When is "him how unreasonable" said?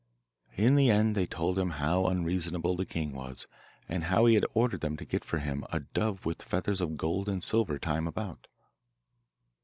1.59-2.75